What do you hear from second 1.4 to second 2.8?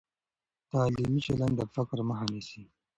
د فقر مخه نیسي.